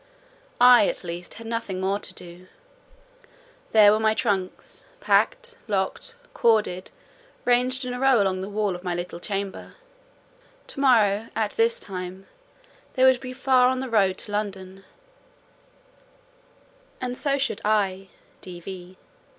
I, 0.59 0.87
at 0.87 1.03
least, 1.03 1.35
had 1.35 1.45
nothing 1.45 1.79
more 1.79 1.99
to 1.99 2.13
do: 2.15 2.47
there 3.71 3.91
were 3.91 3.99
my 3.99 4.15
trunks, 4.15 4.83
packed, 4.99 5.53
locked, 5.67 6.15
corded, 6.33 6.89
ranged 7.45 7.85
in 7.85 7.93
a 7.93 7.99
row 7.99 8.19
along 8.19 8.41
the 8.41 8.49
wall 8.49 8.73
of 8.75 8.83
my 8.83 8.95
little 8.95 9.19
chamber; 9.19 9.75
to 10.65 10.79
morrow, 10.79 11.27
at 11.35 11.51
this 11.51 11.79
time, 11.79 12.25
they 12.93 13.03
would 13.03 13.19
be 13.19 13.31
far 13.31 13.67
on 13.67 13.79
their 13.79 13.91
road 13.91 14.17
to 14.17 14.31
London: 14.31 14.85
and 16.99 17.15
so 17.15 17.37
should 17.37 17.61
I 17.63 18.07
(D.V.) 18.41 18.97